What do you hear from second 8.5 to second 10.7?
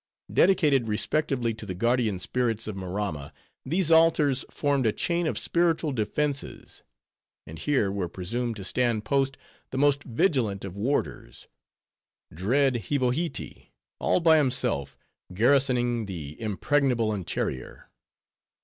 to stand post the most vigilant